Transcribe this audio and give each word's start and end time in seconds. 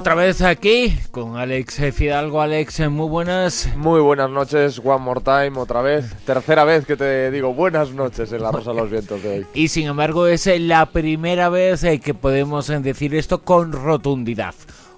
Otra 0.00 0.14
vez 0.14 0.40
aquí 0.40 0.98
con 1.10 1.36
Alex 1.36 1.78
Fidalgo. 1.92 2.40
Alex, 2.40 2.88
muy 2.88 3.06
buenas. 3.06 3.68
Muy 3.76 4.00
buenas 4.00 4.30
noches, 4.30 4.80
one 4.82 5.04
more 5.04 5.20
time, 5.20 5.52
otra 5.58 5.82
vez. 5.82 6.16
Tercera 6.24 6.64
vez 6.64 6.86
que 6.86 6.96
te 6.96 7.30
digo 7.30 7.52
buenas 7.52 7.90
noches 7.90 8.32
en 8.32 8.42
la 8.42 8.50
Rosa 8.50 8.70
de 8.70 8.76
los 8.76 8.90
Vientos 8.90 9.22
de 9.22 9.28
hoy. 9.28 9.46
Y 9.52 9.68
sin 9.68 9.88
embargo 9.88 10.26
es 10.26 10.46
la 10.58 10.86
primera 10.86 11.50
vez 11.50 11.84
eh, 11.84 12.00
que 12.00 12.14
podemos 12.14 12.70
eh, 12.70 12.80
decir 12.80 13.14
esto 13.14 13.42
con 13.42 13.72
rotundidad. 13.72 14.54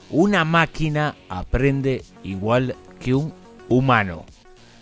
Una 0.09 0.45
máquina 0.45 1.17
aprende 1.29 2.05
igual 2.23 2.77
que 3.01 3.13
un 3.13 3.35
humano. 3.69 4.25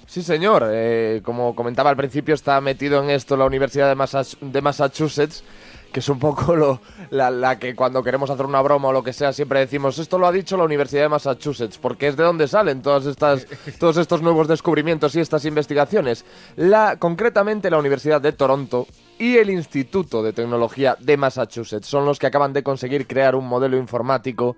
Sí, 0.07 0.23
señor. 0.23 0.67
Eh, 0.71 1.23
como 1.25 1.55
comentaba 1.55 1.89
al 1.89 1.97
principio, 1.97 2.35
está 2.35 2.61
metido 2.61 3.03
en 3.03 3.09
esto 3.09 3.39
la 3.39 3.47
Universidad 3.47 3.89
de 3.89 4.61
Massachusetts 4.61 5.45
que 5.93 6.01
es 6.01 6.09
un 6.09 6.19
poco 6.19 6.55
lo, 6.55 6.81
la, 7.11 7.59
que 7.59 7.75
cuando 7.75 8.03
queremos 8.03 8.31
hacer 8.31 8.47
una 8.47 8.63
broma 8.63 8.89
o 8.89 8.93
lo 8.93 9.03
que 9.03 9.13
sea 9.13 9.33
siempre 9.33 9.61
decimos 9.61 9.99
esto 9.99 10.19
lo 10.19 10.27
ha 10.27 10.33
dicho 10.33 10.57
la 10.57 10.65
Universidad 10.65 11.03
de 11.03 11.09
Massachusetts 11.09 11.79
porque 11.79 12.09
es 12.09 12.17
de 12.17 12.25
donde 12.25 12.49
salen 12.49 12.83
todas 12.83 13.07
estas 13.07 13.47
todos 13.79 13.97
estos 13.97 14.23
nuevos 14.23 14.49
descubrimientos 14.49 15.15
y 15.15 15.21
estas 15.21 15.45
investigaciones 15.45 16.25
la 16.57 16.97
concretamente 16.97 17.71
la 17.71 17.79
Universidad 17.79 18.21
de 18.21 18.33
Toronto 18.33 18.87
y 19.19 19.37
el 19.37 19.51
Instituto 19.51 20.23
de 20.23 20.33
Tecnología 20.33 20.97
de 20.99 21.17
Massachusetts 21.17 21.87
son 21.87 22.05
los 22.05 22.19
que 22.19 22.27
acaban 22.27 22.53
de 22.53 22.63
conseguir 22.63 23.07
crear 23.07 23.35
un 23.35 23.47
modelo 23.47 23.77
informático 23.77 24.57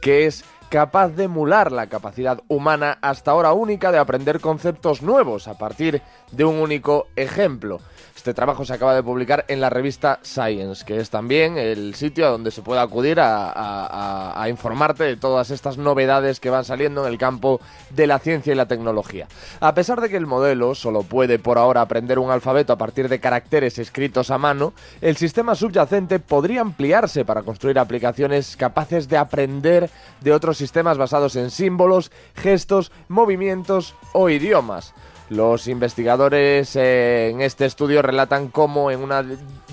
que 0.00 0.26
es 0.26 0.44
capaz 0.70 1.08
de 1.08 1.24
emular 1.24 1.72
la 1.72 1.88
capacidad 1.88 2.40
humana 2.46 2.96
hasta 3.02 3.32
ahora 3.32 3.52
única 3.52 3.90
de 3.90 3.98
aprender 3.98 4.40
conceptos 4.40 5.02
nuevos 5.02 5.48
a 5.48 5.58
partir 5.58 6.00
de 6.30 6.44
un 6.44 6.56
único 6.56 7.08
ejemplo. 7.16 7.80
Este 8.20 8.34
trabajo 8.34 8.66
se 8.66 8.74
acaba 8.74 8.94
de 8.94 9.02
publicar 9.02 9.46
en 9.48 9.62
la 9.62 9.70
revista 9.70 10.20
Science, 10.22 10.84
que 10.84 10.98
es 10.98 11.08
también 11.08 11.56
el 11.56 11.94
sitio 11.94 12.26
a 12.26 12.30
donde 12.30 12.50
se 12.50 12.60
puede 12.60 12.80
acudir 12.80 13.18
a, 13.18 14.46
informarte 14.50 15.04
de 15.04 15.16
todas 15.16 15.50
estas 15.50 15.78
novedades 15.78 16.38
que 16.38 16.50
van 16.50 16.66
saliendo 16.66 17.06
en 17.06 17.12
el 17.12 17.18
campo 17.18 17.60
de 17.88 18.06
la 18.06 18.18
ciencia 18.18 18.52
y 18.52 18.56
la 18.56 18.68
tecnología. 18.68 19.26
A 19.60 19.74
pesar 19.74 20.02
de 20.02 20.10
que 20.10 20.18
el 20.18 20.26
modelo 20.26 20.74
solo 20.74 21.02
puede 21.02 21.38
por 21.38 21.56
ahora 21.56 21.80
aprender 21.80 22.18
un 22.18 22.30
alfabeto 22.30 22.74
a 22.74 22.78
partir 22.78 23.08
de 23.08 23.20
caracteres 23.20 23.78
escritos 23.78 24.30
a 24.30 24.36
mano, 24.36 24.74
el 25.00 25.16
sistema 25.16 25.54
subyacente 25.54 26.18
podría 26.18 26.60
ampliarse 26.60 27.24
para 27.24 27.42
construir 27.42 27.78
aplicaciones 27.78 28.54
capaces 28.54 29.08
de 29.08 29.16
aprender 29.16 29.88
de 30.20 30.32
otros 30.32 30.59
sistemas 30.60 30.96
basados 30.96 31.34
en 31.34 31.50
símbolos, 31.50 32.12
gestos, 32.34 32.92
movimientos 33.08 33.96
o 34.12 34.28
idiomas. 34.28 34.94
Los 35.28 35.68
investigadores 35.68 36.76
eh, 36.76 37.30
en 37.30 37.40
este 37.40 37.64
estudio 37.64 38.02
relatan 38.02 38.48
cómo 38.48 38.90
en 38.90 39.00
una 39.00 39.24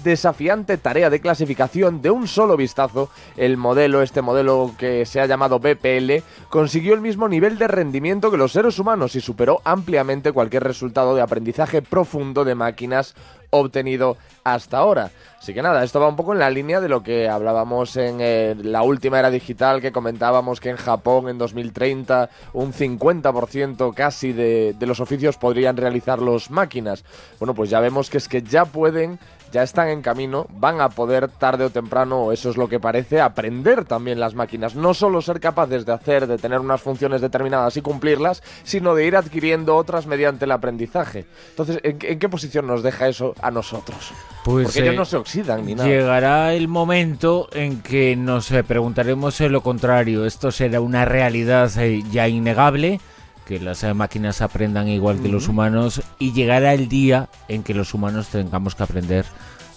desafiante 0.07 0.77
tarea 0.77 1.09
de 1.09 1.19
clasificación 1.19 2.01
de 2.01 2.09
un 2.09 2.27
solo 2.27 2.57
vistazo, 2.57 3.09
el 3.35 3.57
modelo, 3.57 4.01
este 4.01 4.21
modelo 4.21 4.71
que 4.77 5.05
se 5.05 5.19
ha 5.19 5.25
llamado 5.25 5.59
BPL, 5.59 6.23
consiguió 6.49 6.93
el 6.93 7.01
mismo 7.01 7.27
nivel 7.27 7.57
de 7.57 7.67
rendimiento 7.67 8.31
que 8.31 8.37
los 8.37 8.53
seres 8.53 8.79
humanos 8.79 9.15
y 9.15 9.21
superó 9.21 9.61
ampliamente 9.65 10.31
cualquier 10.31 10.63
resultado 10.63 11.13
de 11.13 11.21
aprendizaje 11.21 11.81
profundo 11.81 12.45
de 12.45 12.55
máquinas 12.55 13.15
obtenido 13.49 14.17
hasta 14.43 14.77
ahora. 14.77 15.11
Así 15.39 15.53
que 15.53 15.61
nada, 15.61 15.83
esto 15.83 15.99
va 15.99 16.07
un 16.07 16.15
poco 16.15 16.33
en 16.33 16.39
la 16.39 16.49
línea 16.49 16.81
de 16.81 16.89
lo 16.89 17.03
que 17.03 17.29
hablábamos 17.29 17.95
en 17.95 18.17
eh, 18.19 18.55
la 18.61 18.81
última 18.81 19.19
era 19.19 19.29
digital, 19.29 19.81
que 19.81 19.91
comentábamos 19.91 20.59
que 20.59 20.69
en 20.69 20.77
Japón 20.77 21.29
en 21.29 21.37
2030 21.37 22.29
un 22.53 22.73
50% 22.73 23.93
casi 23.93 24.33
de, 24.33 24.73
de 24.77 24.85
los 24.85 24.99
oficios 24.99 25.37
podrían 25.37 25.77
realizarlos 25.77 26.49
máquinas. 26.49 27.03
Bueno, 27.39 27.53
pues 27.53 27.69
ya 27.69 27.79
vemos 27.79 28.09
que 28.09 28.17
es 28.17 28.27
que 28.27 28.41
ya 28.41 28.65
pueden 28.65 29.19
ya 29.51 29.63
están 29.63 29.89
en 29.89 30.01
camino, 30.01 30.47
van 30.49 30.81
a 30.81 30.89
poder 30.89 31.27
tarde 31.27 31.65
o 31.65 31.69
temprano, 31.69 32.31
eso 32.31 32.49
es 32.49 32.57
lo 32.57 32.67
que 32.67 32.79
parece, 32.79 33.21
aprender 33.21 33.85
también 33.85 34.19
las 34.19 34.35
máquinas. 34.35 34.75
No 34.75 34.93
solo 34.93 35.21
ser 35.21 35.39
capaces 35.39 35.85
de 35.85 35.93
hacer, 35.93 36.27
de 36.27 36.37
tener 36.37 36.59
unas 36.59 36.81
funciones 36.81 37.21
determinadas 37.21 37.77
y 37.77 37.81
cumplirlas, 37.81 38.43
sino 38.63 38.95
de 38.95 39.05
ir 39.05 39.15
adquiriendo 39.15 39.75
otras 39.75 40.07
mediante 40.07 40.45
el 40.45 40.51
aprendizaje. 40.51 41.25
Entonces, 41.49 41.79
¿en, 41.83 41.97
qué 41.97 42.29
posición 42.29 42.67
nos 42.67 42.83
deja 42.83 43.07
eso 43.07 43.33
a 43.41 43.51
nosotros? 43.51 44.11
Pues 44.43 44.67
Porque 44.67 44.79
ellos 44.79 44.93
eh, 44.93 44.97
no 44.97 45.05
se 45.05 45.17
oxidan 45.17 45.65
ni 45.65 45.75
nada. 45.75 45.87
Llegará 45.87 46.53
el 46.53 46.67
momento 46.67 47.49
en 47.51 47.81
que 47.81 48.15
nos 48.15 48.51
eh, 48.51 48.63
preguntaremos 48.63 49.39
lo 49.41 49.61
contrario. 49.61 50.25
Esto 50.25 50.51
será 50.51 50.81
una 50.81 51.05
realidad 51.05 51.71
eh, 51.77 52.03
ya 52.11 52.27
innegable 52.27 52.99
que 53.47 53.59
las 53.59 53.83
máquinas 53.95 54.41
aprendan 54.41 54.89
igual 54.89 55.21
que 55.21 55.29
los 55.29 55.47
humanos 55.47 56.01
y 56.19 56.33
llegará 56.33 56.73
el 56.73 56.89
día 56.89 57.29
en 57.47 57.63
que 57.63 57.73
los 57.73 57.93
humanos 57.93 58.27
tengamos 58.27 58.75
que 58.75 58.83
aprender 58.83 59.25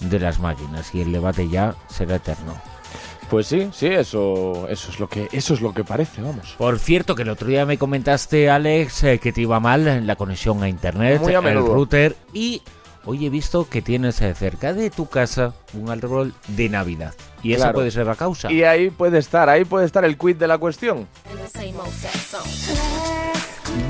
de 0.00 0.18
las 0.18 0.40
máquinas 0.40 0.92
y 0.92 1.02
el 1.02 1.12
debate 1.12 1.48
ya 1.48 1.76
será 1.88 2.16
eterno. 2.16 2.54
Pues 3.30 3.46
sí, 3.46 3.68
sí, 3.72 3.86
eso, 3.86 4.66
eso 4.68 4.90
es 4.90 4.98
lo 4.98 5.08
que, 5.08 5.28
eso 5.30 5.54
es 5.54 5.60
lo 5.60 5.72
que 5.72 5.84
parece, 5.84 6.20
vamos. 6.20 6.56
Por 6.58 6.80
cierto, 6.80 7.14
que 7.14 7.22
el 7.22 7.28
otro 7.28 7.46
día 7.46 7.64
me 7.64 7.78
comentaste, 7.78 8.50
Alex, 8.50 9.04
eh, 9.04 9.18
que 9.20 9.30
te 9.32 9.42
iba 9.42 9.60
mal 9.60 9.86
en 9.86 10.08
la 10.08 10.16
conexión 10.16 10.64
a 10.64 10.68
internet, 10.68 11.22
el 11.24 11.58
router, 11.58 12.16
y 12.32 12.62
hoy 13.04 13.26
he 13.26 13.30
visto 13.30 13.68
que 13.68 13.82
tienes 13.82 14.20
eh, 14.20 14.34
cerca 14.34 14.72
de 14.72 14.90
tu 14.90 15.06
casa 15.06 15.54
un 15.74 15.90
árbol 15.90 16.34
de 16.48 16.68
Navidad. 16.68 17.14
Y 17.44 17.52
esa 17.52 17.72
puede 17.72 17.92
ser 17.92 18.06
la 18.06 18.16
causa. 18.16 18.50
Y 18.50 18.64
ahí 18.64 18.90
puede 18.90 19.18
estar, 19.18 19.48
ahí 19.48 19.64
puede 19.64 19.86
estar 19.86 20.04
el 20.04 20.18
quid 20.18 20.34
de 20.34 20.48
la 20.48 20.58
cuestión. 20.58 21.06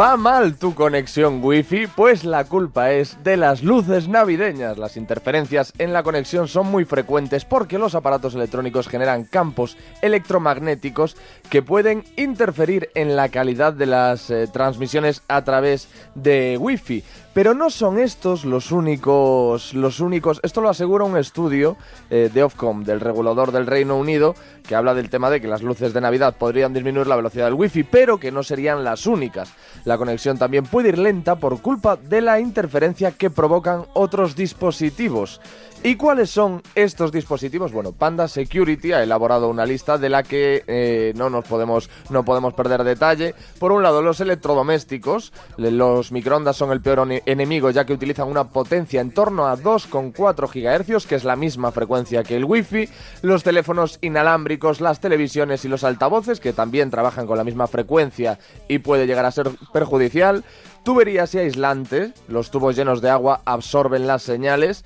¿Va 0.00 0.16
mal 0.16 0.56
tu 0.56 0.74
conexión 0.74 1.44
Wi-Fi? 1.44 1.88
Pues 1.88 2.24
la 2.24 2.44
culpa 2.44 2.90
es 2.90 3.22
de 3.22 3.36
las 3.36 3.62
luces 3.62 4.08
navideñas. 4.08 4.78
Las 4.78 4.96
interferencias 4.96 5.74
en 5.76 5.92
la 5.92 6.02
conexión 6.02 6.48
son 6.48 6.68
muy 6.68 6.86
frecuentes 6.86 7.44
porque 7.44 7.78
los 7.78 7.94
aparatos 7.94 8.34
electrónicos 8.34 8.88
generan 8.88 9.24
campos 9.24 9.76
electromagnéticos 10.00 11.18
que 11.50 11.60
pueden 11.60 12.04
interferir 12.16 12.88
en 12.94 13.14
la 13.14 13.28
calidad 13.28 13.74
de 13.74 13.84
las 13.84 14.30
eh, 14.30 14.48
transmisiones 14.50 15.22
a 15.28 15.44
través 15.44 15.88
de 16.14 16.56
Wi-Fi. 16.58 17.04
Pero 17.32 17.54
no 17.54 17.70
son 17.70 18.00
estos 18.00 18.44
los 18.44 18.72
únicos, 18.72 19.72
los 19.72 20.00
únicos. 20.00 20.40
Esto 20.42 20.60
lo 20.60 20.68
asegura 20.68 21.04
un 21.04 21.16
estudio 21.16 21.76
eh, 22.10 22.28
de 22.32 22.42
Ofcom, 22.42 22.82
del 22.82 22.98
regulador 22.98 23.52
del 23.52 23.68
Reino 23.68 23.96
Unido, 23.96 24.34
que 24.66 24.74
habla 24.74 24.94
del 24.94 25.10
tema 25.10 25.30
de 25.30 25.40
que 25.40 25.46
las 25.46 25.62
luces 25.62 25.92
de 25.92 26.00
Navidad 26.00 26.34
podrían 26.36 26.72
disminuir 26.72 27.06
la 27.06 27.14
velocidad 27.14 27.44
del 27.44 27.54
wifi, 27.54 27.84
pero 27.84 28.18
que 28.18 28.32
no 28.32 28.42
serían 28.42 28.82
las 28.82 29.06
únicas. 29.06 29.52
La 29.84 29.96
conexión 29.96 30.38
también 30.38 30.64
puede 30.64 30.88
ir 30.88 30.98
lenta 30.98 31.36
por 31.36 31.62
culpa 31.62 31.94
de 31.94 32.20
la 32.20 32.40
interferencia 32.40 33.12
que 33.12 33.30
provocan 33.30 33.84
otros 33.94 34.34
dispositivos. 34.34 35.40
¿Y 35.82 35.96
cuáles 35.96 36.28
son 36.28 36.62
estos 36.74 37.10
dispositivos? 37.10 37.72
Bueno, 37.72 37.92
Panda 37.92 38.28
Security 38.28 38.92
ha 38.92 39.02
elaborado 39.02 39.48
una 39.48 39.64
lista 39.64 39.96
de 39.96 40.10
la 40.10 40.22
que 40.22 40.62
eh, 40.66 41.14
no 41.16 41.30
nos 41.30 41.46
podemos, 41.46 41.88
no 42.10 42.22
podemos 42.22 42.52
perder 42.52 42.84
detalle. 42.84 43.34
Por 43.58 43.72
un 43.72 43.82
lado, 43.82 44.02
los 44.02 44.20
electrodomésticos. 44.20 45.32
Los 45.56 46.12
microondas 46.12 46.56
son 46.56 46.72
el 46.72 46.82
peor 46.82 47.08
enemigo 47.24 47.70
ya 47.70 47.86
que 47.86 47.94
utilizan 47.94 48.28
una 48.28 48.44
potencia 48.44 49.00
en 49.00 49.12
torno 49.12 49.46
a 49.46 49.56
2,4 49.56 50.84
GHz, 50.92 51.06
que 51.06 51.14
es 51.14 51.24
la 51.24 51.34
misma 51.34 51.72
frecuencia 51.72 52.24
que 52.24 52.36
el 52.36 52.44
Wi-Fi. 52.44 52.90
Los 53.22 53.42
teléfonos 53.42 53.98
inalámbricos, 54.02 54.82
las 54.82 55.00
televisiones 55.00 55.64
y 55.64 55.68
los 55.68 55.82
altavoces, 55.82 56.40
que 56.40 56.52
también 56.52 56.90
trabajan 56.90 57.26
con 57.26 57.38
la 57.38 57.44
misma 57.44 57.66
frecuencia 57.66 58.38
y 58.68 58.80
puede 58.80 59.06
llegar 59.06 59.24
a 59.24 59.30
ser 59.30 59.48
perjudicial. 59.72 60.44
Tuberías 60.84 61.34
y 61.34 61.38
aislantes. 61.38 62.12
Los 62.28 62.50
tubos 62.50 62.76
llenos 62.76 63.00
de 63.00 63.08
agua 63.08 63.40
absorben 63.46 64.06
las 64.06 64.22
señales. 64.22 64.84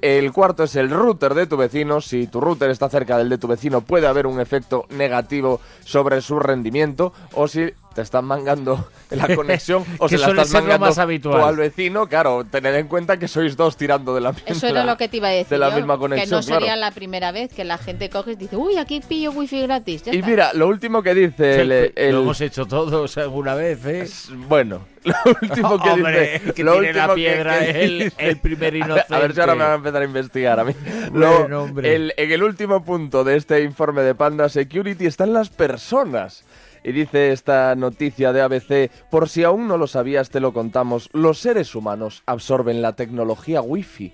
El 0.00 0.32
cuarto 0.32 0.64
es 0.64 0.76
el 0.76 0.90
router 0.90 1.34
de 1.34 1.46
tu 1.46 1.56
vecino. 1.56 2.00
Si 2.00 2.26
tu 2.26 2.40
router 2.40 2.70
está 2.70 2.88
cerca 2.88 3.16
del 3.16 3.28
de 3.28 3.38
tu 3.38 3.48
vecino, 3.48 3.80
puede 3.80 4.06
haber 4.06 4.26
un 4.26 4.40
efecto 4.40 4.84
negativo 4.90 5.60
sobre 5.84 6.20
su 6.20 6.38
rendimiento. 6.38 7.12
O 7.32 7.48
si 7.48 7.72
te 7.96 8.02
están 8.02 8.26
mangando 8.26 8.88
la 9.10 9.26
conexión 9.34 9.84
o 9.98 10.08
se 10.08 10.18
la 10.18 10.28
estás 10.28 10.52
mangando 10.52 10.86
más 10.86 10.98
habitual. 10.98 11.42
al 11.42 11.56
vecino, 11.56 12.06
claro, 12.06 12.44
tened 12.44 12.74
en 12.74 12.88
cuenta 12.88 13.18
que 13.18 13.26
sois 13.26 13.56
dos 13.56 13.76
tirando 13.76 14.14
de 14.14 14.20
la 14.20 14.32
misma 14.32 14.50
Eso 14.50 14.66
era 14.68 14.84
lo 14.84 14.96
que 14.98 15.08
te 15.08 15.16
iba 15.16 15.28
a 15.28 15.32
decir. 15.32 15.48
De 15.48 15.58
la 15.58 15.70
misma 15.70 15.98
conexión. 15.98 16.28
Que 16.28 16.36
no 16.36 16.42
sería 16.42 16.76
la 16.76 16.90
primera 16.90 17.32
vez 17.32 17.52
que 17.52 17.64
la 17.64 17.78
gente 17.78 18.10
coge 18.10 18.32
y 18.32 18.36
dice, 18.36 18.56
uy, 18.56 18.76
aquí 18.76 19.00
pillo 19.00 19.32
wifi 19.32 19.62
gratis. 19.62 20.02
y 20.12 20.22
mira, 20.22 20.52
lo 20.52 20.68
último 20.68 21.02
que 21.02 21.14
dice. 21.14 21.62
el, 21.62 22.12
Lo 22.12 22.20
hemos 22.20 22.40
hecho 22.42 22.66
todos 22.66 23.16
alguna 23.16 23.54
vez, 23.54 23.84
¿eh? 23.86 24.06
Bueno, 24.46 24.84
lo 25.04 25.14
último 25.40 25.82
que 25.82 25.88
Hombre, 25.88 26.32
dice. 26.38 26.52
Que 26.52 26.64
lo 26.64 26.78
tiene 26.78 26.92
la 26.92 27.14
piedra 27.14 27.64
es 27.64 28.12
el, 28.18 28.38
primer 28.38 28.76
inocente. 28.76 29.14
A 29.14 29.18
ver 29.20 29.32
si 29.32 29.40
ahora 29.40 29.54
me 29.54 29.62
van 29.62 29.72
a 29.72 29.76
empezar 29.76 30.02
a 30.02 30.04
investigar 30.04 30.60
a 30.60 30.64
mí. 30.64 30.74
Lo, 31.14 31.66
el, 31.82 32.12
en 32.14 32.32
el 32.32 32.42
último 32.42 32.84
punto 32.84 33.24
de 33.24 33.36
este 33.36 33.62
informe 33.62 34.02
de 34.02 34.14
Panda 34.14 34.50
Security 34.50 35.06
están 35.06 35.32
las 35.32 35.48
personas. 35.48 36.44
Y 36.86 36.92
dice 36.92 37.32
esta 37.32 37.74
noticia 37.74 38.32
de 38.32 38.42
ABC, 38.42 38.92
por 39.10 39.28
si 39.28 39.42
aún 39.42 39.66
no 39.66 39.76
lo 39.76 39.88
sabías, 39.88 40.30
te 40.30 40.38
lo 40.38 40.52
contamos, 40.52 41.10
los 41.12 41.40
seres 41.40 41.74
humanos 41.74 42.22
absorben 42.26 42.80
la 42.80 42.92
tecnología 42.92 43.60
Wi-Fi. 43.60 44.12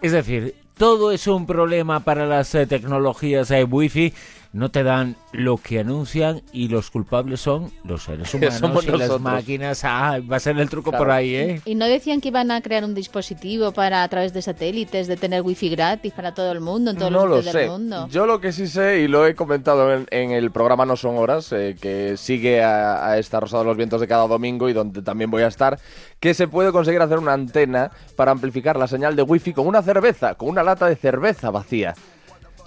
Es 0.00 0.12
decir, 0.12 0.54
todo 0.78 1.12
es 1.12 1.26
un 1.26 1.44
problema 1.46 2.00
para 2.00 2.24
las 2.24 2.54
eh, 2.54 2.66
tecnologías 2.66 3.50
eh, 3.50 3.64
Wi-Fi 3.64 4.14
no 4.52 4.70
te 4.70 4.82
dan 4.82 5.16
lo 5.32 5.56
que 5.56 5.80
anuncian 5.80 6.42
y 6.52 6.68
los 6.68 6.90
culpables 6.90 7.40
son 7.40 7.70
los 7.84 8.04
seres 8.04 8.32
humanos 8.62 8.84
y 8.84 8.90
las 8.90 9.20
máquinas. 9.20 9.84
Ah, 9.84 10.18
va 10.20 10.36
a 10.36 10.40
ser 10.40 10.58
el 10.58 10.68
truco 10.68 10.92
por 10.92 11.10
ahí, 11.10 11.34
¿eh? 11.34 11.62
Y 11.64 11.74
no 11.74 11.86
decían 11.86 12.20
que 12.20 12.28
iban 12.28 12.50
a 12.50 12.60
crear 12.60 12.84
un 12.84 12.94
dispositivo 12.94 13.72
para 13.72 14.02
a 14.02 14.08
través 14.08 14.34
de 14.34 14.42
satélites, 14.42 15.06
de 15.06 15.16
tener 15.16 15.42
wifi 15.42 15.70
gratis 15.70 16.12
para 16.12 16.34
todo 16.34 16.52
el 16.52 16.60
mundo, 16.60 16.90
en 16.90 16.98
todos 16.98 17.10
no 17.10 17.26
los 17.26 17.44
lo 17.44 17.52
del 17.52 17.68
mundo. 17.68 18.08
Yo 18.10 18.26
lo 18.26 18.40
que 18.40 18.52
sí 18.52 18.66
sé, 18.66 19.00
y 19.00 19.08
lo 19.08 19.26
he 19.26 19.34
comentado 19.34 19.92
en, 20.10 20.30
el 20.32 20.50
programa 20.50 20.84
No 20.84 20.96
Son 20.96 21.16
Horas, 21.16 21.52
eh, 21.52 21.76
que 21.80 22.16
sigue 22.16 22.62
a, 22.62 23.06
a 23.06 23.18
esta 23.18 23.40
Rosada 23.40 23.62
de 23.62 23.68
los 23.68 23.76
Vientos 23.76 24.00
de 24.00 24.08
cada 24.08 24.26
domingo 24.26 24.68
y 24.68 24.72
donde 24.72 25.02
también 25.02 25.30
voy 25.30 25.42
a 25.42 25.48
estar, 25.48 25.78
que 26.20 26.34
se 26.34 26.46
puede 26.46 26.72
conseguir 26.72 27.00
hacer 27.00 27.18
una 27.18 27.32
antena 27.32 27.90
para 28.16 28.32
amplificar 28.32 28.76
la 28.76 28.86
señal 28.86 29.16
de 29.16 29.22
wifi 29.22 29.52
con 29.52 29.66
una 29.66 29.82
cerveza, 29.82 30.34
con 30.34 30.48
una 30.48 30.62
lata 30.62 30.86
de 30.86 30.96
cerveza 30.96 31.50
vacía. 31.50 31.94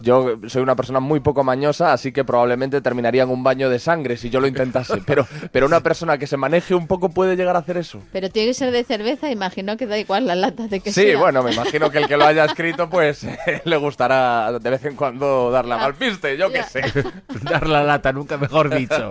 Yo 0.02 0.38
soy 0.48 0.62
una 0.62 0.76
persona 0.76 1.00
muy 1.00 1.20
poco 1.20 1.44
mañosa, 1.44 1.94
así 1.94 2.12
que 2.12 2.24
probablemente 2.24 2.82
terminaría 2.82 3.24
en 3.24 3.30
un 3.30 3.44
baño 3.44 3.70
de 3.70 3.80
sangre 3.80 4.18
si 4.18 4.30
yo 4.30 4.40
lo 4.40 4.48
intentase. 4.48 5.02
Pero, 5.06 5.28
pero 5.52 5.66
una 5.66 5.82
persona 5.82 6.18
que 6.18 6.28
se 6.28 6.38
maneje 6.38 6.76
un 6.76 6.88
poco 6.88 7.10
puede 7.10 7.36
llegar 7.36 7.56
a 7.56 7.60
hacer 7.60 7.78
eso. 7.78 8.02
Pero 8.12 8.30
tiene 8.30 8.50
que 8.50 8.54
ser 8.54 8.72
de 8.72 8.84
cerveza, 8.84 9.30
imagino 9.32 9.78
que 9.78 9.88
da 9.88 9.98
igual 9.98 10.26
la 10.28 10.36
lata 10.36 10.68
de 10.68 10.80
que 10.80 10.92
sí, 10.92 11.06
Sí, 11.06 11.16
bueno, 11.16 11.44
me 11.44 11.52
imagino 11.54 11.90
que 11.90 12.00
el 12.00 12.08
que 12.08 12.18
lo 12.18 12.26
haya 12.26 12.46
escrito, 12.46 12.90
pues 12.90 13.26
le 13.66 13.78
gustará 13.78 14.60
de 14.60 14.70
vez 14.70 14.84
en 14.86 14.96
cuando 14.96 15.52
dar 15.52 15.66
la 15.66 15.78
malpiste, 15.78 16.38
yo 16.38 16.52
qué 16.52 16.64
sé. 16.64 16.82
dar 17.44 17.68
la 17.68 17.84
lata, 17.84 18.12
nunca 18.12 18.38
mejor 18.38 18.76
dicho. 18.76 19.10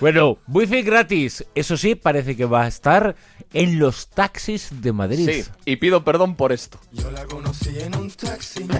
Bueno, 0.00 0.38
wifi 0.48 0.82
gratis, 0.82 1.44
eso 1.54 1.76
sí, 1.76 1.94
parece 1.94 2.36
que 2.36 2.44
va 2.44 2.64
a 2.64 2.68
estar 2.68 3.16
en 3.52 3.78
los 3.78 4.08
taxis 4.08 4.82
de 4.82 4.92
Madrid. 4.92 5.30
Sí, 5.30 5.50
y 5.64 5.76
pido 5.76 6.04
perdón 6.04 6.36
por 6.36 6.52
esto. 6.52 6.78
Yo 6.92 7.10
la 7.10 7.24
conocí 7.24 7.78
en 7.78 7.96
un 7.96 8.10
taxi. 8.10 8.64
no 8.64 8.74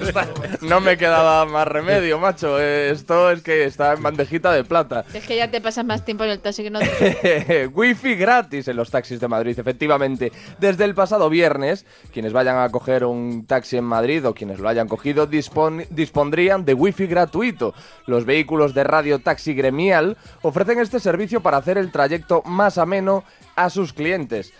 me 0.80 0.96
quedaba 0.96 1.44
más 1.46 1.66
remedio, 1.66 2.18
macho. 2.18 2.58
Esto 2.58 3.30
es 3.30 3.42
que 3.42 3.64
está 3.64 3.94
en 3.94 4.02
bandejita 4.02 4.52
de 4.52 4.64
plata. 4.64 5.04
Es 5.12 5.26
que 5.26 5.36
ya 5.36 5.50
te 5.50 5.60
pasas 5.60 5.84
más 5.84 6.04
tiempo 6.04 6.24
en 6.24 6.30
el 6.30 6.40
taxi 6.40 6.62
que 6.62 6.70
no 6.70 6.80
Wifi 7.72 8.14
gratis 8.14 8.68
en 8.68 8.76
los 8.76 8.90
taxis 8.90 9.20
de 9.20 9.28
Madrid, 9.28 9.58
efectivamente. 9.58 10.32
Desde 10.58 10.84
el 10.84 10.94
pasado 10.94 11.28
viernes, 11.30 11.86
quienes 12.12 12.32
vayan 12.32 12.58
a 12.58 12.68
coger 12.70 13.04
un 13.04 13.46
taxi 13.46 13.76
en 13.76 13.84
Madrid 13.84 14.26
o 14.26 14.34
quienes 14.34 14.60
lo 14.60 14.68
hayan 14.68 14.88
cogido 14.88 15.26
dispondrían 15.26 16.64
de 16.64 16.74
wifi 16.74 17.06
gratuito. 17.06 17.74
Los 18.06 18.24
vehículos 18.24 18.74
de 18.74 18.84
radio 18.84 19.18
taxi 19.18 19.54
gremial 19.54 20.16
ofrecen 20.42 20.78
este 20.78 21.00
servicio 21.00 21.40
para 21.40 21.58
hacer 21.58 21.78
el 21.78 21.90
trayecto 21.90 22.42
más 22.44 22.78
ameno 22.78 23.24
a 23.54 23.70
sus 23.70 23.92
clientes. 23.92 24.52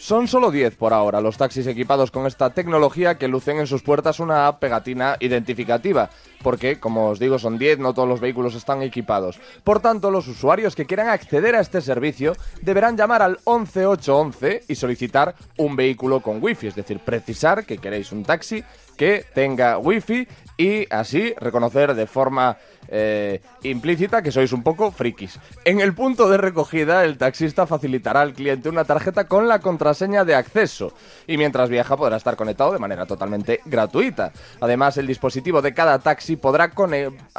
Son 0.00 0.28
solo 0.28 0.50
10 0.50 0.76
por 0.76 0.94
ahora 0.94 1.20
los 1.20 1.36
taxis 1.36 1.66
equipados 1.66 2.10
con 2.10 2.26
esta 2.26 2.48
tecnología 2.54 3.18
que 3.18 3.28
lucen 3.28 3.58
en 3.58 3.66
sus 3.66 3.82
puertas 3.82 4.18
una 4.18 4.58
pegatina 4.58 5.18
identificativa, 5.20 6.08
porque, 6.42 6.80
como 6.80 7.08
os 7.10 7.18
digo, 7.18 7.38
son 7.38 7.58
10, 7.58 7.80
no 7.80 7.92
todos 7.92 8.08
los 8.08 8.18
vehículos 8.18 8.54
están 8.54 8.80
equipados. 8.80 9.38
Por 9.62 9.80
tanto, 9.80 10.10
los 10.10 10.26
usuarios 10.26 10.74
que 10.74 10.86
quieran 10.86 11.10
acceder 11.10 11.54
a 11.54 11.60
este 11.60 11.82
servicio 11.82 12.32
deberán 12.62 12.96
llamar 12.96 13.20
al 13.20 13.40
11811 13.44 14.62
y 14.68 14.74
solicitar 14.74 15.34
un 15.58 15.76
vehículo 15.76 16.20
con 16.20 16.42
wifi, 16.42 16.68
es 16.68 16.74
decir, 16.74 17.00
precisar 17.00 17.66
que 17.66 17.76
queréis 17.76 18.10
un 18.10 18.24
taxi 18.24 18.64
que 19.00 19.24
tenga 19.32 19.78
wifi 19.78 20.28
y 20.58 20.86
así 20.90 21.32
reconocer 21.38 21.94
de 21.94 22.06
forma 22.06 22.58
eh, 22.92 23.40
implícita 23.62 24.20
que 24.20 24.30
sois 24.30 24.52
un 24.52 24.62
poco 24.62 24.90
frikis. 24.90 25.38
En 25.64 25.80
el 25.80 25.94
punto 25.94 26.28
de 26.28 26.36
recogida, 26.36 27.04
el 27.04 27.16
taxista 27.16 27.66
facilitará 27.66 28.20
al 28.20 28.34
cliente 28.34 28.68
una 28.68 28.84
tarjeta 28.84 29.24
con 29.24 29.48
la 29.48 29.60
contraseña 29.60 30.24
de 30.24 30.34
acceso 30.34 30.92
y 31.26 31.38
mientras 31.38 31.70
viaja 31.70 31.96
podrá 31.96 32.18
estar 32.18 32.36
conectado 32.36 32.72
de 32.72 32.78
manera 32.78 33.06
totalmente 33.06 33.60
gratuita. 33.64 34.32
Además, 34.60 34.98
el 34.98 35.06
dispositivo 35.06 35.62
de 35.62 35.72
cada 35.72 35.98
taxi 36.00 36.36
podrá 36.36 36.70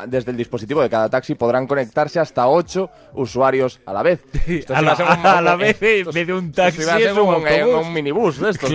desde 0.08 0.32
el 0.32 0.38
dispositivo 0.38 0.82
de 0.82 0.90
cada 0.90 1.10
taxi 1.10 1.36
podrán 1.36 1.68
conectarse 1.68 2.20
hasta 2.20 2.48
8 2.48 2.90
usuarios 3.14 3.82
a 3.86 3.94
la 3.94 4.02
vez. 4.02 4.24
a, 4.74 4.82
la, 4.82 5.56
vez 5.58 5.80
de 5.80 6.34
un 6.34 6.52
taxi 6.54 6.82
es 6.82 7.16
un, 7.16 7.94
minibús 7.94 8.40
de 8.40 8.50
estos, 8.50 8.72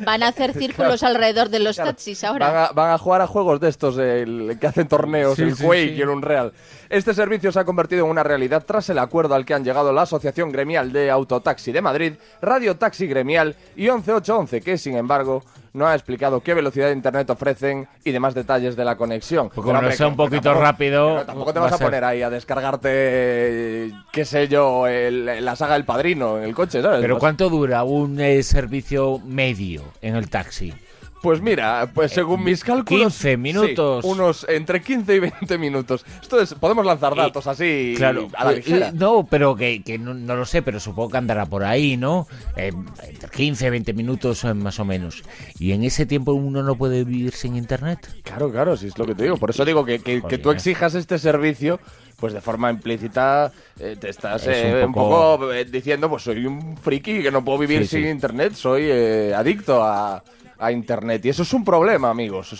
Van 0.00 0.22
a 0.22 0.28
hacer 0.28 0.54
círculos 0.58 1.02
alrededor 1.02 1.50
de 1.50 1.60
los 1.60 1.76
taxis 1.76 1.99
ahora. 2.24 2.70
Van 2.74 2.90
a, 2.90 2.98
jugar 2.98 3.20
a 3.20 3.26
juegos 3.26 3.60
de 3.60 3.68
estos 3.68 3.96
que 3.96 4.66
hacen 4.66 4.88
torneos, 4.88 5.38
el 5.38 5.56
Quake 5.56 5.94
quiero 5.94 6.12
un 6.12 6.22
real. 6.22 6.52
Este 6.88 7.14
servicio 7.14 7.52
se 7.52 7.60
ha 7.60 7.64
convertido 7.64 8.04
en 8.04 8.10
una 8.10 8.22
realidad 8.22 8.64
tras 8.66 8.88
el 8.90 8.98
acuerdo 8.98 9.34
al 9.34 9.44
que 9.44 9.54
han 9.54 9.64
llegado 9.64 9.92
la 9.92 10.02
Asociación 10.02 10.50
Gremial 10.50 10.92
de 10.92 11.10
Autotaxi 11.10 11.72
de 11.72 11.80
Madrid, 11.80 12.14
Radio 12.42 12.76
Taxi 12.76 13.06
Gremial 13.06 13.54
y 13.76 13.88
11811, 13.88 14.60
que 14.60 14.76
sin 14.76 14.96
embargo 14.96 15.42
no 15.72 15.86
ha 15.86 15.94
explicado 15.94 16.40
qué 16.40 16.54
velocidad 16.54 16.88
de 16.88 16.94
internet 16.94 17.30
ofrecen 17.30 17.86
y 18.04 18.10
demás 18.10 18.34
detalles 18.34 18.76
de 18.76 18.84
la 18.84 18.96
conexión. 18.96 19.50
Pues 19.50 19.64
como 19.64 19.80
no 19.80 19.92
sea 19.92 20.08
un 20.08 20.16
poquito 20.16 20.52
rápido. 20.54 21.24
tampoco 21.24 21.52
te 21.52 21.60
vas 21.60 21.72
a, 21.72 21.78
poner 21.78 22.04
ahí 22.04 22.22
a 22.22 22.30
descargarte, 22.30 23.92
qué 24.12 24.24
sé 24.24 24.48
yo, 24.48 24.86
la 24.88 25.56
saga 25.56 25.74
del 25.74 25.84
padrino 25.84 26.38
en 26.38 26.44
el 26.44 26.54
coche, 26.54 26.82
¿sabes? 26.82 27.00
Pero 27.00 27.18
¿cuánto 27.18 27.48
dura 27.48 27.84
un 27.84 28.20
eh, 28.20 28.42
servicio 28.42 29.20
medio 29.24 29.84
en 30.02 30.16
el 30.16 30.28
taxi? 30.28 30.74
Pues 31.22 31.42
mira, 31.42 31.90
pues 31.92 32.12
según 32.12 32.42
mis 32.42 32.64
cálculos... 32.64 33.12
15 33.12 33.36
minutos. 33.36 34.04
unos 34.06 34.46
entre 34.48 34.80
15 34.80 35.16
y 35.16 35.18
20 35.18 35.58
minutos. 35.58 36.04
Esto 36.22 36.40
es, 36.40 36.54
podemos 36.54 36.86
lanzar 36.86 37.14
datos 37.14 37.46
así 37.46 37.92
claro, 37.96 38.28
a 38.34 38.46
la 38.46 38.52
ligera. 38.52 38.90
No, 38.92 39.26
pero 39.28 39.54
que, 39.54 39.98
no, 39.98 40.14
lo 40.14 40.46
sé, 40.46 40.62
pero 40.62 40.80
supongo 40.80 41.10
que 41.10 41.18
andará 41.18 41.44
por 41.44 41.64
ahí, 41.64 41.98
¿no? 41.98 42.26
Eh, 42.56 42.72
entre 43.06 43.28
15 43.28 43.66
y 43.66 43.70
20 43.70 43.92
minutos 43.92 44.44
eh, 44.44 44.54
más 44.54 44.80
o 44.80 44.86
menos. 44.86 45.22
¿Y 45.58 45.72
en 45.72 45.84
ese 45.84 46.06
tiempo 46.06 46.32
uno 46.32 46.62
no 46.62 46.76
puede 46.76 47.04
vivir 47.04 47.32
sin 47.32 47.54
internet? 47.54 47.98
Claro, 48.22 48.50
claro, 48.50 48.76
si 48.78 48.86
es 48.86 48.96
lo 48.96 49.04
que 49.04 49.14
te 49.14 49.24
digo. 49.24 49.36
Por 49.36 49.50
eso 49.50 49.64
digo 49.66 49.84
que, 49.84 49.98
que, 49.98 50.38
tú 50.38 50.50
exijas 50.50 50.94
este 50.94 51.18
servicio 51.18 51.80
pues 52.16 52.34
de 52.34 52.42
forma 52.42 52.70
implícita 52.70 53.50
eh, 53.78 53.96
te 53.98 54.10
estás 54.10 54.46
un, 54.84 54.92
poco... 54.92 55.50
diciendo, 55.70 56.10
pues 56.10 56.22
soy 56.22 56.44
un 56.44 56.76
friki 56.76 57.22
que 57.22 57.30
no 57.30 57.42
puedo 57.42 57.58
vivir 57.58 57.86
sin 57.86 58.06
internet, 58.06 58.52
soy 58.52 58.90
adicto 59.32 59.82
a, 59.82 60.22
a 60.60 60.70
internet. 60.70 61.24
Y 61.24 61.30
eso 61.30 61.42
es 61.42 61.52
un 61.54 61.64
problema, 61.64 62.10
amigos. 62.10 62.54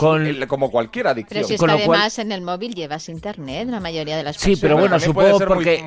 como 0.49 0.71
cualquier 0.71 1.09
adicción. 1.09 1.37
Pero 1.37 1.47
si 1.47 1.55
es 1.55 1.61
que 1.61 1.71
además 1.71 2.19
en 2.19 2.33
el 2.33 2.41
móvil 2.41 2.75
llevas 2.75 3.09
internet, 3.09 3.69
la 3.69 3.81
mayoría 3.81 4.17
de 4.17 4.25
las 4.25 4.37
personas. 4.37 4.59
Sí, 4.59 4.63
pero 4.63 4.79
bueno, 4.79 4.99
supongo 4.99 5.39
porque 5.47 5.85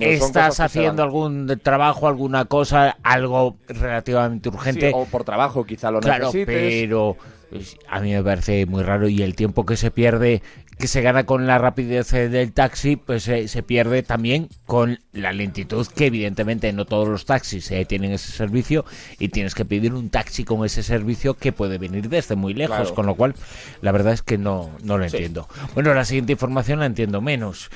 estás 0.00 0.60
haciendo 0.60 1.02
algún 1.02 1.60
trabajo, 1.62 2.08
alguna 2.08 2.44
cosa, 2.44 2.96
algo 3.02 3.56
relativamente 3.68 4.48
urgente. 4.48 4.92
o 4.94 5.04
por 5.04 5.24
trabajo 5.24 5.64
quizá 5.64 5.90
lo 5.90 6.00
claro, 6.00 6.30
pero 6.32 7.16
pues, 7.50 7.76
a 7.88 8.00
mí 8.00 8.12
me 8.12 8.22
parece 8.22 8.66
muy 8.66 8.82
raro 8.82 9.08
y 9.08 9.22
el 9.22 9.34
tiempo 9.34 9.66
que 9.66 9.76
se 9.76 9.90
pierde 9.90 10.42
que 10.78 10.88
se 10.88 11.00
gana 11.00 11.24
con 11.24 11.46
la 11.46 11.58
rapidez 11.58 12.12
eh, 12.12 12.28
del 12.28 12.52
taxi, 12.52 12.96
pues 12.96 13.26
eh, 13.28 13.48
se 13.48 13.62
pierde 13.62 14.02
también 14.02 14.48
con 14.66 14.98
la 15.12 15.32
lentitud 15.32 15.86
que 15.86 16.06
evidentemente 16.06 16.70
no 16.72 16.84
todos 16.84 17.08
los 17.08 17.24
taxis 17.24 17.70
eh, 17.70 17.86
tienen 17.86 18.12
ese 18.12 18.30
servicio 18.30 18.84
y 19.18 19.28
tienes 19.28 19.54
que 19.54 19.64
pedir 19.64 19.94
un 19.94 20.10
taxi 20.10 20.44
con 20.44 20.64
ese 20.66 20.82
servicio 20.82 21.34
que 21.34 21.52
puede 21.52 21.78
venir 21.78 22.10
desde 22.10 22.36
muy 22.36 22.52
lejos, 22.52 22.92
con 22.92 23.06
lo 23.06 23.14
cual 23.14 23.34
la 23.80 23.90
verdad 23.92 24.12
es 24.12 24.22
que 24.22 24.36
no, 24.36 24.70
no 24.82 24.98
lo 24.98 25.04
entiendo. 25.04 25.48
Bueno, 25.74 25.94
la 25.94 26.04
siguiente 26.04 26.32
información 26.32 26.80
la 26.80 26.86
entiendo 26.86 27.22
menos, 27.22 27.70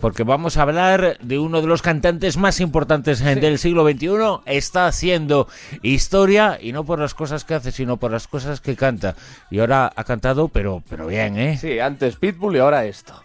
porque 0.00 0.24
vamos 0.24 0.56
a 0.56 0.62
hablar 0.62 1.18
de 1.20 1.38
uno 1.38 1.60
de 1.60 1.66
los 1.66 1.82
cantantes 1.82 2.38
más 2.38 2.60
importantes 2.60 3.22
del 3.22 3.58
siglo 3.58 3.86
XXI, 3.86 4.08
está 4.46 4.86
haciendo 4.86 5.48
historia 5.82 6.58
y 6.60 6.72
no 6.72 6.84
por 6.84 6.98
las 6.98 7.14
cosas 7.14 7.44
que 7.44 7.54
hace, 7.54 7.72
sino 7.72 7.98
por 7.98 8.10
las 8.10 8.26
cosas 8.26 8.60
que 8.60 8.76
canta. 8.76 9.16
Y 9.50 9.60
ahora 9.60 9.92
ha 9.94 10.04
cantado, 10.04 10.48
pero, 10.48 10.82
pero 10.88 11.06
bien, 11.06 11.38
¿eh? 11.38 11.56
Sí, 11.58 11.78
antes 11.78 12.16
Pete 12.16 12.38
y 12.52 12.58
ahora 12.58 12.84
esto. 12.84 13.22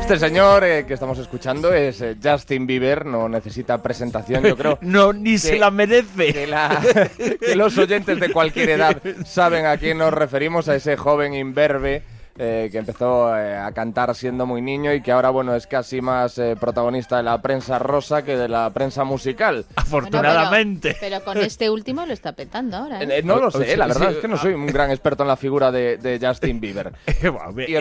Este 0.00 0.18
señor 0.18 0.64
eh, 0.64 0.84
que 0.86 0.94
estamos 0.94 1.18
escuchando 1.18 1.72
es 1.72 2.00
eh, 2.00 2.16
Justin 2.22 2.66
Bieber, 2.66 3.06
no 3.06 3.28
necesita 3.28 3.80
presentación, 3.82 4.42
yo 4.42 4.56
creo. 4.56 4.78
no, 4.82 5.12
ni 5.12 5.38
se 5.38 5.56
la 5.56 5.70
merece. 5.70 6.32
que, 6.32 7.56
los 7.56 7.78
oyentes 7.78 8.18
de 8.20 8.32
cualquier 8.32 8.70
edad 8.70 9.00
saben 9.24 9.66
a 9.66 9.76
quién 9.76 9.98
nos 9.98 10.12
referimos, 10.12 10.68
a 10.68 10.74
ese 10.74 10.96
joven 10.96 11.32
imberbe 11.32 12.02
eh, 12.38 12.70
que 12.72 12.78
empezó 12.78 13.36
eh, 13.36 13.58
a 13.58 13.72
cantar 13.72 14.14
siendo 14.14 14.46
muy 14.46 14.62
niño 14.62 14.94
y 14.94 15.02
que 15.02 15.12
ahora, 15.12 15.28
bueno, 15.28 15.54
es 15.54 15.66
casi 15.66 16.00
más 16.00 16.38
eh, 16.38 16.56
protagonista 16.58 17.18
de 17.18 17.24
la 17.24 17.42
prensa 17.42 17.78
rosa 17.78 18.22
que 18.22 18.38
de 18.38 18.48
la 18.48 18.70
prensa 18.70 19.04
musical. 19.04 19.66
Afortunadamente. 19.76 20.96
pero, 20.98 21.22
con 21.22 21.36
este 21.36 21.68
último 21.68 22.06
lo 22.06 22.14
está 22.14 22.32
petando 22.32 22.78
ahora. 22.78 23.00
no 23.22 23.36
lo 23.36 23.50
sé, 23.50 23.76
la 23.76 23.86
verdad 23.86 24.12
es 24.12 24.16
que 24.18 24.28
no 24.28 24.38
soy 24.38 24.54
un 24.54 24.66
gran 24.66 24.90
experto 24.90 25.24
en 25.24 25.28
la 25.28 25.36
figura 25.36 25.70
de, 25.70 26.18
Justin 26.22 26.58
Bieber. 26.58 26.92
y 27.68 27.74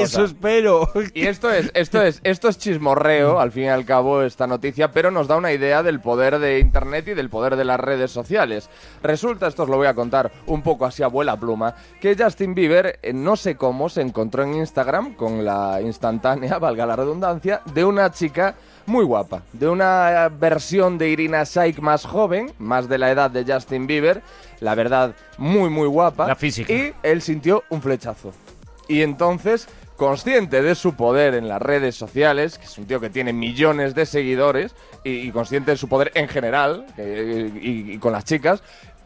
Eso 0.00 0.24
espero. 0.24 0.90
Y 1.14 1.26
esto 1.26 1.50
es, 1.50 1.70
esto 1.74 2.02
es, 2.02 2.20
esto 2.24 2.48
es 2.48 2.58
chismorreo, 2.58 3.40
al 3.40 3.52
fin 3.52 3.64
y 3.64 3.68
al 3.68 3.86
cabo, 3.86 4.22
esta 4.22 4.46
noticia, 4.46 4.90
pero 4.92 5.10
nos 5.10 5.28
da 5.28 5.36
una 5.36 5.52
idea 5.52 5.82
del 5.82 6.00
poder 6.00 6.40
de 6.40 6.58
Internet 6.58 7.08
y 7.08 7.14
del 7.14 7.30
poder 7.30 7.56
de 7.56 7.64
las 7.64 7.80
redes 7.80 8.10
sociales. 8.10 8.68
Resulta, 9.02 9.46
esto 9.46 9.62
os 9.62 9.68
lo 9.70 9.76
voy 9.76 9.86
a 9.86 9.94
contar 9.94 10.30
un 10.46 10.62
poco 10.62 10.84
así 10.84 11.02
a 11.02 11.06
vuela 11.06 11.36
pluma, 11.38 11.74
que 12.00 12.16
Justin 12.16 12.54
Bieber, 12.54 12.98
no 13.14 13.36
sé 13.36 13.56
cómo, 13.56 13.88
se 13.94 14.02
encontró 14.02 14.42
en 14.42 14.54
Instagram 14.54 15.14
con 15.14 15.44
la 15.44 15.80
instantánea, 15.80 16.58
valga 16.60 16.84
la 16.84 16.96
redundancia, 16.96 17.62
de 17.72 17.84
una 17.84 18.10
chica 18.10 18.54
muy 18.86 19.04
guapa, 19.04 19.42
de 19.52 19.68
una 19.68 20.28
versión 20.28 20.98
de 20.98 21.08
Irina 21.08 21.44
Shayk 21.44 21.78
más 21.78 22.04
joven, 22.04 22.52
más 22.58 22.88
de 22.88 22.98
la 22.98 23.10
edad 23.10 23.30
de 23.30 23.50
Justin 23.50 23.86
Bieber, 23.86 24.22
la 24.60 24.74
verdad, 24.74 25.14
muy, 25.38 25.70
muy 25.70 25.88
guapa. 25.88 26.26
La 26.26 26.36
física. 26.36 26.72
Y 26.72 26.92
él 27.02 27.22
sintió 27.22 27.64
un 27.70 27.80
flechazo. 27.80 28.32
Y 28.88 29.00
entonces, 29.00 29.68
consciente 29.96 30.60
de 30.60 30.74
su 30.74 30.94
poder 30.94 31.34
en 31.34 31.48
las 31.48 31.62
redes 31.62 31.94
sociales, 31.94 32.58
que 32.58 32.66
es 32.66 32.76
un 32.76 32.86
tío 32.86 33.00
que 33.00 33.08
tiene 33.08 33.32
millones 33.32 33.94
de 33.94 34.04
seguidores, 34.04 34.74
y, 35.04 35.30
consciente 35.30 35.70
de 35.70 35.76
su 35.76 35.88
poder 35.88 36.12
en 36.14 36.28
general, 36.28 36.86
y 36.98 37.96
con 37.98 38.12
las 38.12 38.24
chicas, 38.24 38.62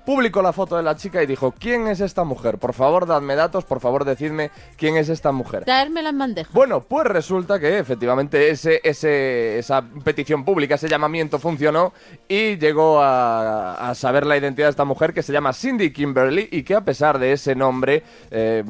publicó 0.08 0.40
la 0.40 0.54
foto 0.54 0.78
de 0.78 0.82
la 0.82 0.96
chica 0.96 1.22
y 1.22 1.26
dijo, 1.26 1.52
¿quién 1.52 1.86
es 1.86 2.00
esta 2.00 2.24
mujer? 2.24 2.56
Por 2.56 2.72
favor, 2.72 3.04
dadme 3.04 3.36
datos, 3.36 3.66
por 3.66 3.78
favor, 3.78 4.06
decidme 4.06 4.50
quién 4.78 4.96
es 4.96 5.10
esta 5.10 5.32
mujer. 5.32 5.66
Traérmela 5.66 6.08
en 6.08 6.16
bandeja. 6.16 6.50
Bueno, 6.54 6.80
pues 6.80 7.06
resulta 7.06 7.60
que 7.60 7.78
efectivamente 7.78 8.48
ese, 8.48 8.80
ese, 8.82 9.58
esa 9.58 9.84
petición 10.02 10.46
pública, 10.46 10.76
ese 10.76 10.88
llamamiento 10.88 11.38
funcionó 11.38 11.92
y 12.26 12.56
llegó 12.56 13.02
a, 13.02 13.92
saber 13.94 14.24
la 14.24 14.38
identidad 14.38 14.68
de 14.68 14.70
esta 14.70 14.86
mujer 14.86 15.12
que 15.12 15.22
se 15.22 15.30
llama 15.30 15.52
Cindy 15.52 15.92
Kimberly 15.92 16.48
y 16.52 16.62
que 16.62 16.74
a 16.74 16.80
pesar 16.80 17.18
de 17.18 17.32
ese 17.32 17.54
nombre... 17.54 18.02
Eh, 18.30 18.64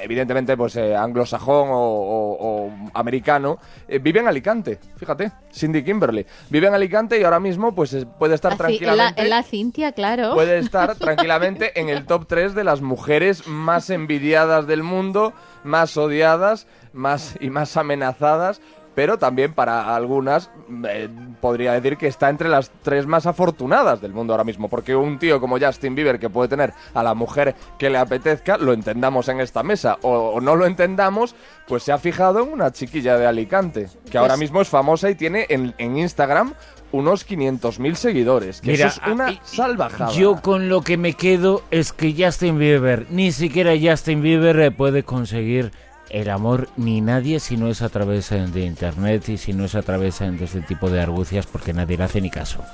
evidentemente 0.00 0.56
pues 0.56 0.76
eh, 0.76 0.96
anglosajón 0.96 1.68
o, 1.70 2.70
americano, 2.94 3.58
eh, 3.86 3.98
vive 3.98 4.20
en 4.20 4.28
Alicante, 4.28 4.78
fíjate, 4.96 5.32
Cindy 5.52 5.82
Kimberly. 5.82 6.24
Vive 6.50 6.68
en 6.68 6.74
Alicante 6.74 7.18
y 7.18 7.24
ahora 7.24 7.40
mismo 7.40 7.74
pues 7.74 8.06
puede 8.18 8.34
estar 8.34 8.56
tranquilamente... 8.56 9.22
En 9.22 9.30
la, 9.30 9.42
Cintia, 9.42 9.92
claro. 9.92 10.34
Puede 10.34 10.57
estar 10.58 10.94
tranquilamente 10.96 11.80
en 11.80 11.88
el 11.88 12.06
top 12.06 12.26
3 12.26 12.54
de 12.54 12.64
las 12.64 12.80
mujeres 12.80 13.46
más 13.46 13.90
envidiadas 13.90 14.66
del 14.66 14.82
mundo, 14.82 15.32
más 15.64 15.96
odiadas 15.96 16.66
más 16.92 17.36
y 17.40 17.50
más 17.50 17.76
amenazadas 17.76 18.60
pero 18.98 19.16
también 19.16 19.54
para 19.54 19.94
algunas 19.94 20.50
eh, 20.88 21.08
podría 21.40 21.72
decir 21.74 21.96
que 21.96 22.08
está 22.08 22.30
entre 22.30 22.48
las 22.48 22.72
tres 22.82 23.06
más 23.06 23.26
afortunadas 23.26 24.00
del 24.00 24.12
mundo 24.12 24.32
ahora 24.32 24.42
mismo, 24.42 24.68
porque 24.68 24.96
un 24.96 25.20
tío 25.20 25.40
como 25.40 25.56
Justin 25.56 25.94
Bieber 25.94 26.18
que 26.18 26.28
puede 26.28 26.48
tener 26.48 26.72
a 26.94 27.04
la 27.04 27.14
mujer 27.14 27.54
que 27.78 27.90
le 27.90 27.98
apetezca, 27.98 28.56
lo 28.58 28.72
entendamos 28.72 29.28
en 29.28 29.38
esta 29.38 29.62
mesa, 29.62 29.98
o, 30.02 30.40
no 30.40 30.56
lo 30.56 30.66
entendamos, 30.66 31.36
pues 31.68 31.84
se 31.84 31.92
ha 31.92 31.98
fijado 31.98 32.42
en 32.42 32.50
una 32.50 32.72
chiquilla 32.72 33.16
de 33.16 33.28
Alicante, 33.28 33.88
que 34.10 34.18
ahora 34.18 34.32
pues 34.32 34.40
mismo 34.40 34.62
es 34.62 34.68
famosa 34.68 35.08
y 35.08 35.14
tiene 35.14 35.46
en, 35.48 35.96
Instagram 35.96 36.54
unos 36.92 37.28
500.000 37.28 37.94
seguidores. 37.94 38.60
Que 38.60 38.74
eso 38.74 38.86
es 38.86 39.00
una 39.06 39.38
salvajada. 39.44 40.12
Yo 40.12 40.40
con 40.40 40.68
lo 40.68 40.82
que 40.82 40.96
me 40.96 41.14
quedo 41.14 41.62
es 41.70 41.92
que 41.92 42.14
Justin 42.16 42.58
Bieber, 42.58 43.06
ni 43.10 43.32
siquiera 43.32 43.72
Justin 43.80 44.22
Bieber 44.22 44.58
eh, 44.60 44.70
puede 44.70 45.02
conseguir 45.02 45.72
el 46.10 46.30
amor 46.30 46.68
ni 46.76 47.00
nadie 47.00 47.38
si 47.40 47.56
no 47.56 47.68
es 47.68 47.82
a 47.82 47.88
través 47.88 48.32
eh, 48.32 48.46
de 48.46 48.64
internet 48.64 49.28
y 49.28 49.36
si 49.36 49.52
no 49.52 49.64
es 49.64 49.74
a 49.74 49.82
través 49.82 50.20
eh, 50.20 50.30
de 50.30 50.44
este 50.44 50.62
tipo 50.62 50.88
de 50.90 51.00
argucias 51.00 51.46
porque 51.46 51.72
nadie 51.72 51.98
le 51.98 52.04
hace 52.04 52.20
ni 52.20 52.30
caso. 52.30 52.64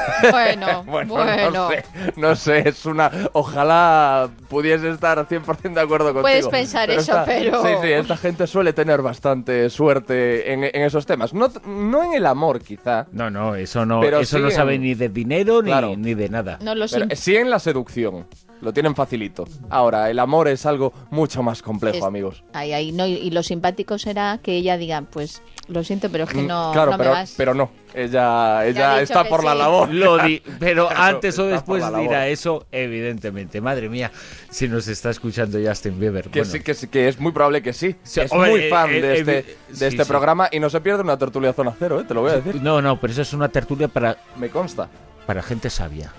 Bueno, 0.30 0.84
bueno, 0.86 1.50
No, 1.50 1.68
sé, 1.68 1.84
no 2.16 2.36
sé, 2.36 2.68
es 2.68 2.86
una... 2.86 3.10
Ojalá 3.32 4.30
pudiese 4.48 4.90
estar 4.90 5.26
100% 5.26 5.74
de 5.74 5.80
acuerdo 5.80 6.06
contigo. 6.06 6.22
Puedes 6.22 6.48
pensar 6.48 6.90
eso, 6.90 7.22
pero... 7.24 7.62
Sí, 7.62 7.68
sí, 7.82 7.92
esta 7.92 8.16
gente 8.16 8.46
suele 8.46 8.72
tener 8.72 9.02
bastante 9.02 9.70
suerte 9.70 10.52
en, 10.52 10.64
esos 10.64 11.06
temas. 11.06 11.32
No, 11.32 11.50
no 11.66 12.04
en 12.04 12.14
el 12.14 12.26
amor, 12.26 12.60
quizá. 12.62 13.06
No, 13.12 13.30
no, 13.30 13.54
eso 13.54 13.86
no, 13.86 14.02
eso 14.02 14.38
no 14.38 14.50
sabe 14.50 14.78
ni 14.78 14.94
de 14.94 15.08
dinero 15.08 15.62
ni, 15.62 15.96
ni 15.96 16.14
de 16.14 16.28
nada. 16.28 16.58
No 16.60 16.74
lo 16.74 16.88
sé. 16.88 17.14
Sí 17.16 17.36
en 17.36 17.50
la 17.50 17.58
seducción 17.58 18.26
lo 18.60 18.72
tienen 18.72 18.94
facilito. 18.94 19.44
Ahora, 19.70 20.10
el 20.10 20.18
amor 20.18 20.48
es 20.48 20.66
algo 20.66 20.92
mucho 21.10 21.42
más 21.42 21.62
complejo, 21.62 22.04
amigos. 22.04 22.44
Ahí, 22.52 22.72
ahí, 22.72 22.92
no, 22.92 23.06
y 23.06 23.30
lo 23.30 23.42
simpático 23.42 23.98
será 23.98 24.38
que 24.42 24.54
ella 24.54 24.76
diga, 24.76 25.02
pues 25.02 25.42
lo 25.70 25.84
siento, 25.84 26.10
pero 26.10 26.24
es 26.24 26.30
que 26.30 26.42
mm, 26.42 26.46
no, 26.46 26.70
claro, 26.72 26.90
no 26.92 26.98
pero, 26.98 27.10
me 27.10 27.16
vas. 27.16 27.34
pero 27.36 27.54
no. 27.54 27.70
Ella, 27.94 28.66
ella 28.66 29.00
está 29.02 29.24
por 29.24 29.44
la 29.44 29.54
labor. 29.54 29.92
Lo 29.92 30.18
pero 30.58 30.88
antes 30.90 31.38
o 31.38 31.46
después 31.46 31.84
dirá 31.96 32.28
eso, 32.28 32.66
evidentemente. 32.70 33.60
Madre 33.60 33.88
mía, 33.88 34.10
si 34.50 34.68
nos 34.68 34.88
está 34.88 35.10
escuchando 35.10 35.58
Justin 35.64 35.98
Bieber. 35.98 36.28
Que 36.28 36.44
sí, 36.44 36.60
que 36.60 36.74
sí, 36.74 36.88
que 36.88 37.08
es 37.08 37.18
muy 37.18 37.32
probable 37.32 37.62
que 37.62 37.72
sí. 37.72 37.96
es 38.04 38.32
muy 38.32 38.68
fan 38.68 38.90
eh, 38.90 39.00
de 39.00 39.12
eh, 39.12 39.18
este, 39.18 39.56
de 39.78 39.86
este 39.86 40.04
programa 40.04 40.48
y 40.50 40.60
no 40.60 40.68
se 40.70 40.80
pierde 40.80 41.02
una 41.02 41.16
tertulia 41.16 41.52
zona 41.52 41.74
cero, 41.78 42.00
¿eh? 42.00 42.04
te 42.04 42.14
lo 42.14 42.22
voy 42.22 42.32
a 42.32 42.36
decir. 42.36 42.60
No, 42.60 42.82
no, 42.82 43.00
pero 43.00 43.12
eso 43.12 43.22
es 43.22 43.32
una 43.32 43.48
tertulia 43.48 43.88
para. 43.88 44.16
Me 44.36 44.50
consta. 44.50 44.88
Para 45.26 45.42
gente 45.42 45.70
sabia. 45.70 46.12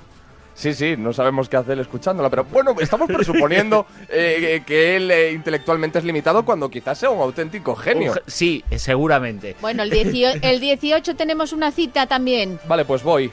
Sí, 0.62 0.76
sí, 0.76 0.96
no 0.96 1.12
sabemos 1.12 1.50
qué 1.50 1.58
hacer 1.58 1.80
escuchándola, 1.80 2.30
pero 2.30 2.44
bueno, 2.44 2.76
estamos 2.80 3.08
presuponiendo 3.08 3.88
eh, 4.10 4.62
que 4.64 4.96
él 4.96 5.10
eh, 5.10 5.32
intelectualmente 5.32 5.98
es 5.98 6.06
limitado 6.06 6.46
cuando 6.46 6.70
quizás 6.70 7.00
sea 7.00 7.10
un 7.10 7.20
auténtico 7.20 7.76
genio. 7.76 8.14
sí, 8.28 8.64
seguramente. 8.76 9.56
Bueno, 9.60 9.82
el, 9.82 9.92
el 10.44 10.60
18 10.60 11.16
tenemos 11.16 11.52
una 11.52 11.72
cita 11.72 12.06
también. 12.06 12.60
Vale, 12.68 12.86
pues 12.86 13.02
voy. 13.02 13.32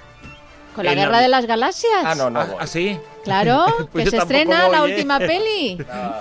¿Con 0.74 0.86
la 0.86 0.94
Guerra 0.94 1.20
de 1.20 1.28
las 1.28 1.44
Galaxias? 1.44 2.02
Ah, 2.02 2.14
no, 2.14 2.30
no. 2.30 2.40
¿Ah, 2.40 2.48
¿Ah 2.60 2.66
sí? 2.66 2.98
Claro, 3.24 3.66
pues 3.92 4.06
que 4.06 4.10
se 4.10 4.16
estrena 4.16 4.70
la 4.70 4.84
última 4.84 5.18
peli. 5.18 5.76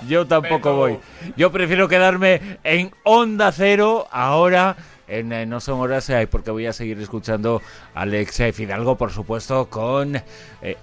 yo 0.09 0.27
tampoco 0.27 0.75
voy. 0.75 0.99
Yo 1.37 1.53
prefiero 1.53 1.87
quedarme 1.87 2.57
en 2.65 2.91
Onda 3.03 3.53
Cero 3.53 4.07
ahora 4.11 4.75
en 5.07 5.31
eh, 5.31 5.45
No 5.45 5.59
Son 5.59 5.79
Horas 5.79 6.09
eh, 6.09 6.27
porque 6.27 6.51
voy 6.51 6.65
a 6.65 6.73
seguir 6.73 6.99
escuchando 6.99 7.61
a 7.93 8.01
Alex 8.01 8.39
eh, 8.41 8.53
Fidalgo, 8.53 8.97
por 8.97 9.11
supuesto, 9.11 9.69
con 9.69 10.21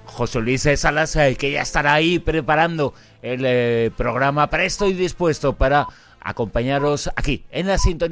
José 0.04 0.40
Luis 0.40 0.68
Salas, 0.76 1.16
que 1.38 1.50
ya 1.50 1.62
estará 1.62 1.94
ahí 1.94 2.18
preparando 2.18 2.94
el 3.22 3.90
programa. 3.92 4.48
Presto 4.48 4.86
y 4.86 4.94
dispuesto 4.94 5.54
para 5.54 5.86
acompañaros 6.20 7.10
aquí 7.16 7.44
en 7.50 7.66
la 7.66 7.78
sintonía. 7.78 8.02